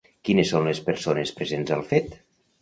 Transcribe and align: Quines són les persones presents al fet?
Quines 0.27 0.53
són 0.55 0.63
les 0.69 0.81
persones 0.87 1.35
presents 1.41 1.75
al 1.77 1.85
fet? 1.93 2.19